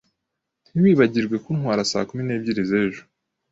[0.69, 3.01] Ntiwibagirwe kuntwara saa kumi n'ebyiri z'ejo.